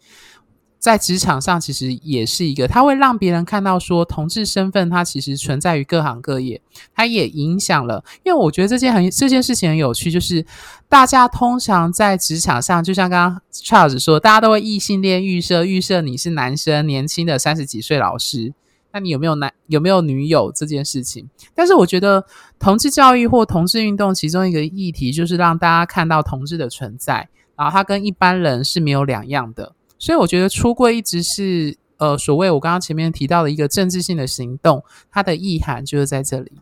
[0.78, 6.60] 在职场上其实也是一个，它会让别人看到说同志身份，它其实存在于各行各业，
[6.94, 8.04] 它也影响了。
[8.22, 10.44] 因为我觉得这件很这件事情很有趣，就是
[10.88, 18.52] 大家通常在职场上，就像刚刚 Charles 说，大家都会异性恋预设，预设你是男生，年轻的三十几岁老师。
[18.92, 21.28] 那你有没有男有没有女友这件事情？
[21.54, 22.24] 但是我觉得
[22.58, 29.74] 同志教育或同志运动其中一个议题就是让大家看到同志的存在，然后他跟一般人是没有两样的。
[29.98, 36.52] 所以我觉得出柜一直是呃所谓我刚刚前面提到的一个政治性的行动，它的意涵就是在这里。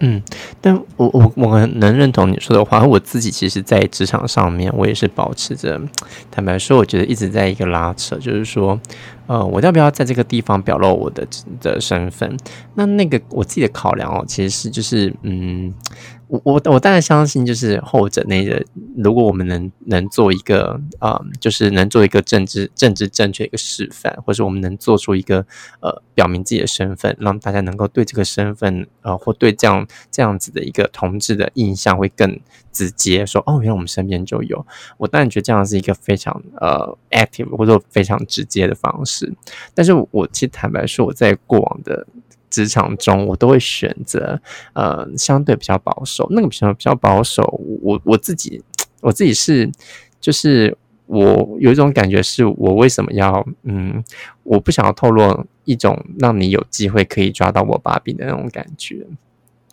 [0.00, 0.22] 嗯，
[0.60, 2.82] 但我我我能认同你说的话。
[2.84, 5.80] 我自己其实，在职场上面，我也是保持着，
[6.30, 8.78] 坦白说，我觉得一直在一个拉扯，就是说，
[9.26, 11.26] 呃，我要不要在这个地方表露我的
[11.60, 12.36] 的身份？
[12.74, 15.72] 那那个我自己的考量哦，其实是就是，嗯。
[16.28, 18.64] 我我我当然相信，就是后者那个，
[18.96, 25.46] 如果我们能能做一个啊，就是能做一个政治政治正确一个示范，或者我们能做出一个
[25.80, 32.40] 呃，表明自己的身份，让大家能够对这个身份呃，或对这样这样子的一个同志的印象会更
[32.72, 34.66] 直接，说哦，原来我们身边就有。
[34.98, 39.32] 我当然觉得这样是一个非常呃 active 或者非常直接的方式。
[39.74, 42.06] 但是我其实坦白说，我在过往的。
[42.50, 44.40] 职场中，我都会选择
[44.72, 47.42] 呃相对比较保守，那个比较比较保守。
[47.82, 48.62] 我我自己
[49.00, 49.70] 我自己是
[50.20, 54.02] 就是我有一种感觉，是我为什么要嗯，
[54.42, 59.06] 我不想要透露一种让你有机会可以抓到我把柄的那种感觉。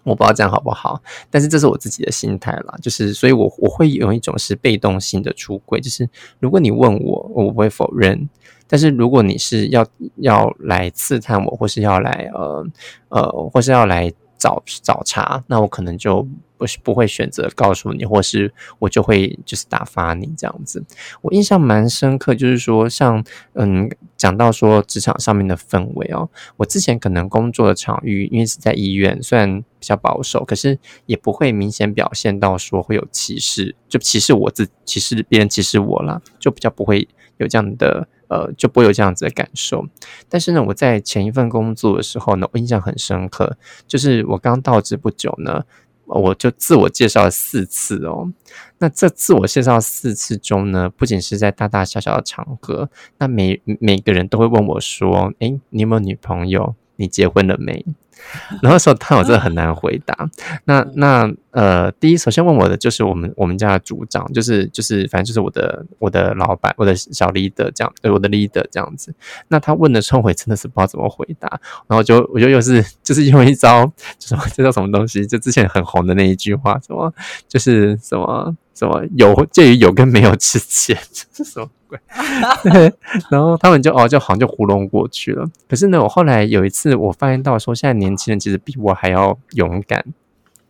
[0.04, 6.10] 我不知道这样好不好，但是这是我自己的心态啦，就是所以我我会有一种是被动性的出轨，就是
[6.40, 8.28] 如果你问我，我不会否认。
[8.74, 12.66] 但是如果你是要要来刺探我，或是要来呃
[13.10, 16.28] 呃，或是要来找找茬，那我可能就
[16.64, 20.82] 我是不会选择告诉你，或是我就会就是打发你这样子。
[21.22, 23.22] 我印象蛮深刻，就是说像
[23.54, 38.08] 嗯讲到说职场上面的氛围哦，我之前可能工作的场域，因为是在医院，虽然比较保守，可是也不会明显表现到说会有歧视，就歧视我自歧视别人歧视我啦，就比较不会有这样的。
[38.30, 39.86] 呃，就不会有这样子的感受。
[40.28, 45.64] 但是呢，我在前一份工作的时候呢，我印象很深刻，就是我刚到职不久呢，
[46.06, 48.32] 我就自我介绍了四次哦。
[48.78, 56.76] 那这自我介绍四次中呢，不仅是在大大小小的场合，那每每个人都会问我说：“诶，你有没有女朋友？
[56.98, 57.86] 你结婚了没？”
[58.62, 60.30] 然后说，但我真的很难回答。
[60.66, 69.14] 那那呃，第一，首先问我的就是我们我们家的组长，就是就是反正就是我的我的老板，我的小 leader 这样，对我的 leader 这样子。
[69.50, 71.48] 那他问的时候，我真的是不知道怎么回答。
[71.88, 75.26] 然后就我就又是 就是用一招，什么这叫什么东西？
[75.28, 77.14] 就之前很红的那一句话，什么
[77.48, 78.56] 就是什么。
[78.76, 80.98] 什么有介于有跟没有之间，
[81.32, 81.70] 这是什么
[83.30, 85.46] 然后他们就哦，就好像就糊弄过去了。
[85.68, 90.04] 可是呢，我后来有一次，我发现到说，现在年轻人其实比我还要勇敢。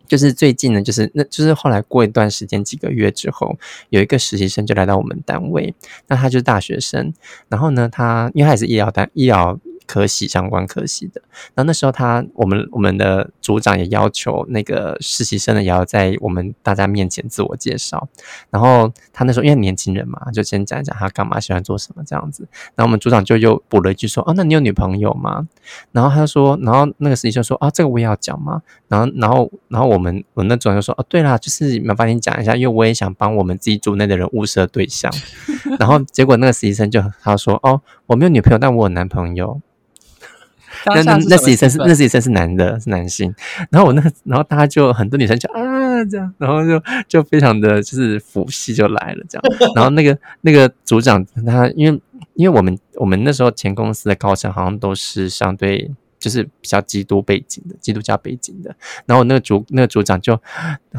[0.06, 3.56] 就是最近呢，就是那就是后来过一段时间，几个月之后，
[3.88, 5.74] 有一个实习生就来到我们单位，
[6.08, 7.12] 那他就是大学生。
[7.48, 9.58] 然后呢，他因为他也是医疗单医疗。
[9.86, 11.20] 科系相关科系的，
[11.54, 18.08] 然后那时候他我们我们的组长也要求那个实习生呢也要在我们大家面前自我介绍，
[18.50, 25.46] 然后他那时候因为年轻人嘛，就先讲一讲他干嘛喜欢做什么这样子，然后我们组长就又补了一句说哦，那你有女朋友吗？
[25.92, 28.62] 然后他就说，然后那个实习生说啊，这个我也要讲吗？
[28.88, 35.12] 然后然后然后我们我那组长就说哦，对啦，就是麻烦你讲一下，因为我也想帮我们自己组内的人物色对象，
[35.78, 39.60] 然后结果那个实习生就他说哦，我没有女朋友，但我有男朋友。
[40.86, 43.34] 那那那实习生是那实习生是男的，是男性。
[43.70, 49.44] 然后我那然后大家就很多女生就啊这样，然后就就非常的就是福气就来了这样。
[49.74, 52.00] 然后那个那个组长他因为
[52.34, 58.74] 因为我们我们那时候前公司的高层好像都是相对就是比较基督背景的基督教背景的。
[59.06, 60.38] 然后那个组那个组长就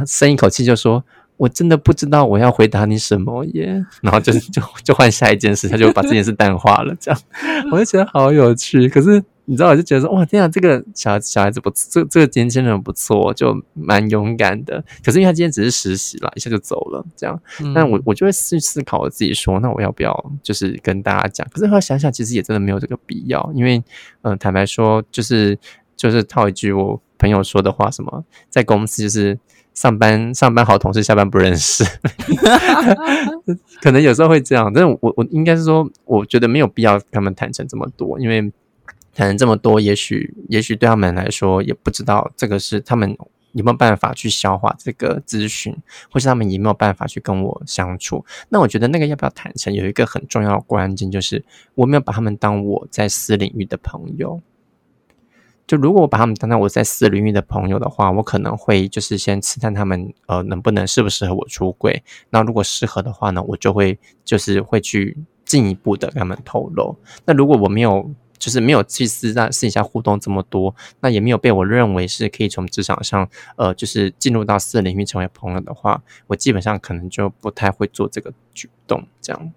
[0.06, 1.04] 深一口气就说
[1.38, 6.96] ：“我真的不知道我要回答你什么耶。”然后就就就换下一件事，他就把这件事淡化了。
[7.00, 7.20] 这样
[7.72, 9.24] 我就觉得好有趣，可是。
[9.48, 14.84] 你知道，我就觉得说，哇，天啊，这个小小孩子不，这这个年轻人不错，就蛮勇敢的。
[15.04, 17.40] 可是因为他今天只是实习了，一下就走了，这样。
[17.76, 21.48] 那我我就会去思考我自己说，那我要不要就是跟大家讲？
[21.52, 23.84] 可是后来想想，其实也真的没有这个必要，因为，
[24.24, 25.58] 嗯，坦白说，就是
[25.96, 29.38] 就是套一句我朋友说的话，什么在公司就是
[29.76, 31.84] 上班上班好同事，下班不认识，
[33.84, 34.72] 可能有时候会这样。
[34.74, 38.52] 但是我我应该是说，我觉得没有必要跟他们坦诚这么多，因为。
[39.16, 43.18] 谈了这么多，也许也许对他们来说也不知道这个是他们
[43.54, 45.74] 有没有办法去消化这个资讯，
[46.12, 48.26] 或是他们有没有办法去跟我相处。
[48.50, 54.42] 那我觉得那个要不要坦诚，有一个很重要的关键，就是我没有把他们当我在私领域的朋友。
[55.66, 62.04] 就如果我把他们当成我在私领域的朋友的话，我可能会就是先试探他们呃能不能适不适合我出柜。
[62.30, 66.98] 那如果适合的话呢，我就会就是会去进一步的跟他们透露。
[67.26, 68.12] 那如果我没有。
[68.46, 79.52] 就是没有去私下私底下互动这么多，那也没有被我认为是可以从职场上呃，就是进入到私人领域成为朋友的话，我基本上可能就不太会做这个举动，这样。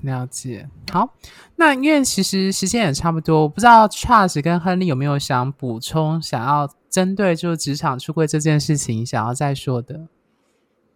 [0.00, 1.14] 了解，好，
[1.56, 10.08] 那因为其实时间也差不多，我不知道 Charles 跟亨利有没有想补充，想要针对就是职场出柜这件事情想要再说的。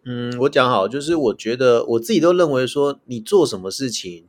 [0.07, 4.24] 嗯，我讲好，就是我觉得我自己都认为说，你做什么事情，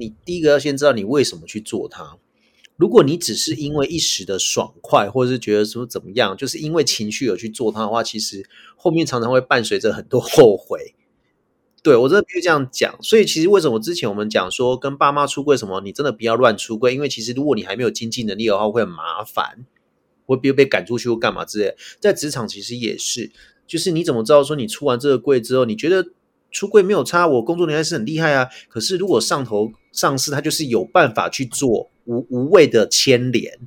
[0.00, 2.16] 你第一个要先知道你为什么去做它。
[2.76, 10.94] 如果你只是因为一时的爽快，或者是觉得说怎么样，就是因为情绪而去做它的话，其实后面常常会伴随着很多后悔。
[11.82, 19.66] 对我真的必须这样讲，所以其实为什么之前我们讲说跟爸妈出柜什么，你真的不要乱出柜，因为其实如果你还没有经济能力的话，会很麻烦，
[20.24, 21.74] 会被被赶出去或干嘛之类。
[21.98, 23.30] 在职场其实也是，
[23.66, 26.06] 就是你怎么知道说你出完这个柜之后，你觉得
[26.50, 28.48] 出柜没有差，我工作能力是很厉害啊。
[28.68, 33.58] 可是如果上头上司他就是有办法去做无无谓的牵连，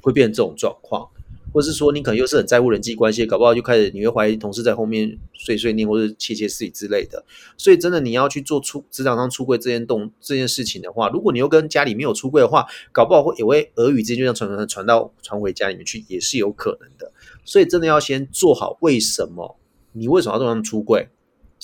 [0.00, 1.08] 会变成这种状况。
[1.52, 7.24] 或是说你可能又是很在乎人际关系，搞不好就开始你会怀疑同事在后面碎碎念或者窃窃私语之类的。
[7.56, 17.12] 所以真的你要去做出职场上出柜这件动这件事情的话，如果你又跟家里没有出柜的话，搞不好会也会俄语之间就像传传传到传回家里面去，也是有可能的。
[17.44, 19.56] 所以真的要先做好为什么
[19.92, 21.08] 你为什么要这样出柜，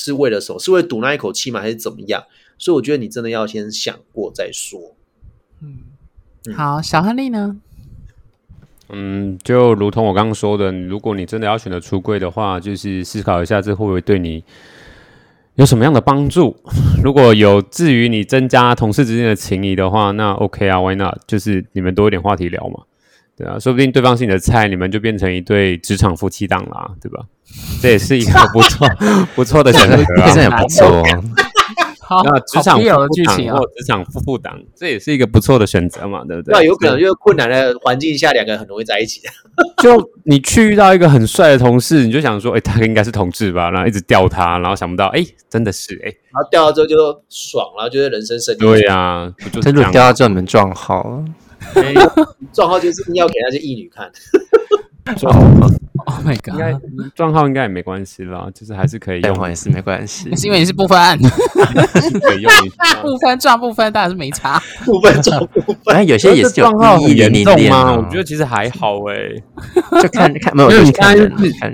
[0.00, 0.58] 是为了什么？
[0.58, 1.60] 是为了赌那一口气吗？
[1.60, 2.22] 还是怎么样？
[2.58, 4.96] 所以我觉得你真的要先想过再说。
[5.62, 7.56] 嗯，好，小亨利呢？
[8.88, 14.42] 嗯，就如同我刚刚说的，如果你真的要选择出柜的话，就是思考一下这会不会对你
[15.54, 16.56] 有什么样的帮助。
[17.04, 21.18] 如果有至于你增加同事之间的情谊的话，那 OK 啊，Why not？
[21.26, 22.82] 就是你们多一点话题聊嘛，
[23.40, 27.24] 对啊，说不定对方是你的菜，你们就变成一对职场夫妻档啦，对吧？
[27.80, 28.86] 这也是一个 不错
[29.34, 31.02] 不错的选择，非常也不错。
[32.24, 32.76] 那职场
[33.12, 36.52] 剧情或职场夫妇档，这也是一个不错的选择嘛，对不对？
[36.52, 39.20] 那有可能就是困难的环境下，两个人很容易在一起。
[39.80, 43.70] 就你去遇到一个很帅的同事，你就想说，哎，他应该是同志吧？
[43.70, 46.96] 然后一直钓他，然后想不到，哎，真的是，哎，然后钓到之后就
[47.28, 48.58] 爽了，觉得人生胜利。
[48.58, 51.22] 对呀，不就真的钓到之后能撞号？
[52.52, 54.10] 撞号就是要给那些义女看。
[55.16, 55.34] 撞
[56.04, 56.54] ，Oh my God！
[56.54, 56.74] 应该
[57.16, 60.34] 撞号应该也没关系啦，就是还是可以用，也是没关系。
[60.36, 60.96] 是因为你是不分，
[62.20, 62.52] 可以用
[63.02, 64.62] 不分撞不分，当然是没差。
[64.84, 67.96] 不分撞不分，反正有些也是撞号很严重吗？
[67.96, 69.16] 我觉得其实还好哎，
[70.02, 71.16] 就看看没有，你看，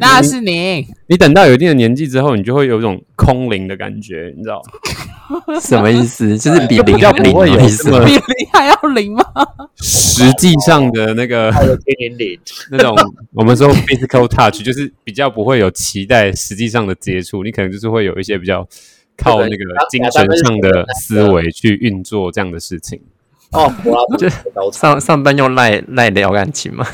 [0.01, 0.87] 那是你。
[1.09, 4.63] 你等到有一定的年纪之后，你就会有一种空灵的感觉，你知道
[5.61, 6.39] 什么意思？
[6.39, 8.23] 就是比零要不会有什么比零
[8.53, 9.25] 还要零吗？
[9.81, 11.53] 实际上的那个
[12.71, 12.97] 那种，
[13.33, 18.67] 我们说 physical touch，就是比较不会有期待实际上的接触，你可能就是会有一些比较
[19.17, 23.01] 靠那个精神上的思维去运作这样的事情。
[23.53, 23.73] 哦，
[24.19, 24.29] 就
[24.73, 26.87] 上上班用赖赖聊感情嘛，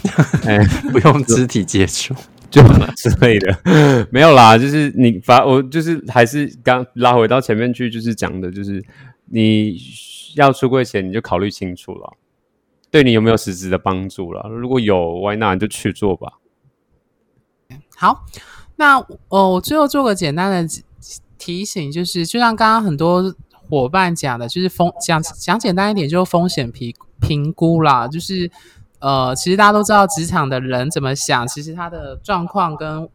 [0.44, 0.58] 哎
[0.90, 2.14] 不用肢体接触。
[2.52, 2.62] 就
[2.94, 3.58] 之类的，
[4.12, 8.84] 没有啦，就是你发我就是还是刚拉回到前面去，就是讲的，就是
[9.30, 9.74] 你
[10.36, 12.12] 要出柜前你就考虑清楚了，
[12.90, 14.46] 对你有没有实质的帮助了？
[14.50, 16.34] 如果有，Why not 就去做吧。
[17.96, 18.26] 好，
[18.76, 18.98] 那
[19.28, 20.82] 呃，我最后做个简单的
[21.38, 23.34] 提醒，就是就像刚刚很多
[23.70, 28.50] 伙伴讲的，就是风讲讲简单一点，就是风险评评估啦，就是。
[29.02, 33.08] 呃，其实大家都知道职场的人怎么想，其实他的状况跟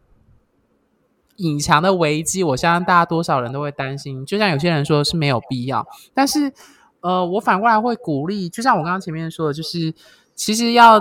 [1.36, 4.26] 隐藏的危机，我相信大家多少人都会担心。
[4.26, 6.52] 就像有些人说是没有必要，但是
[7.00, 9.94] 呃，我反过来会鼓励，就像我刚刚前面说的，就是
[10.34, 11.00] 其实要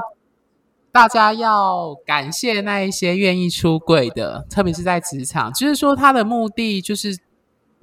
[0.90, 7.18] 大家要感谢那一些愿意出柜的，特别是在职场，就是说他的目的就是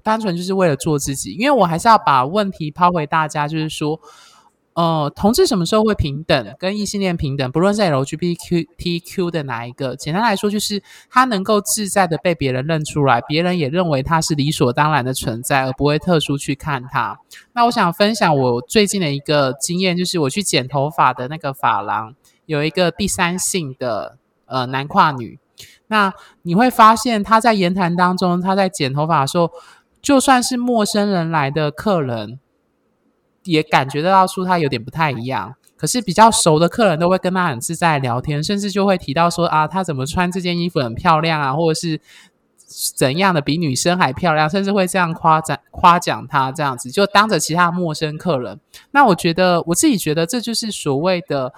[0.02, 1.32] 单纯就是为了做自己。
[1.32, 4.00] 因为我还是要把问题抛回大家，就是说。
[4.74, 6.56] 呃，同志什么时候会平等？
[6.58, 17.16] 跟异性恋平等，不论是 LGBTQ 的哪一个，简单来说，就是他能够自在的被别人认出来，别人也认为他是理所当然的存在，而不会特殊去看他。
[17.52, 22.16] 那我想分享我最近的一个经验，就是我去剪头发的那个发廊，
[22.46, 25.38] 有一个第三性的呃男跨女。
[25.86, 26.12] 那
[26.42, 29.52] 你会发现他在言谈当中，他在剪头发的时候，
[30.02, 32.40] 就算是陌生人来的客人。
[33.44, 42.00] 也感觉得到说他有点不太一样，可是比较熟的客人都会跟他很自在聊天，甚至就会提到说啊，他怎么穿这件衣服很漂亮啊，或者是
[42.96, 48.58] 怎样的比女生还漂亮，甚至会这样夸赞夸奖他这样子，就当着其他陌生客人。
[48.90, 51.52] 那我觉得我自己觉得这就是所谓的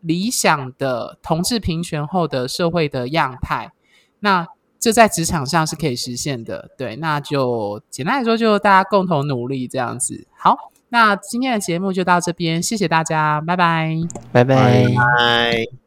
[0.00, 3.72] 理想的同志平权后的社会的样态。
[4.20, 4.48] 那
[4.82, 10.26] 这在职场上是可以实现的，对，那就简单来说，就大家共同努力这样子。
[10.36, 10.56] 好，
[10.88, 13.96] 那今天的节目就到这边，谢谢大家，拜拜。
[14.32, 14.84] 拜拜。
[14.88, 15.81] 拜。